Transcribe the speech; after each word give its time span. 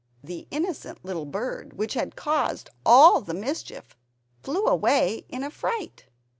The 0.23 0.47
innocent 0.49 1.05
little 1.05 1.27
bird 1.27 1.73
which 1.73 1.93
had 1.93 2.15
caused 2.15 2.71
all 2.83 3.21
the 3.21 3.35
mischief, 3.35 3.95
flew 4.41 4.65
away 4.65 5.27
in 5.29 5.43
a 5.43 5.51
fright! 5.51 6.05